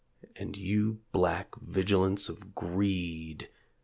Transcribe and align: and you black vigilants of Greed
and 0.39 0.57
you 0.57 1.01
black 1.11 1.53
vigilants 1.61 2.27
of 2.27 2.55
Greed 2.55 3.49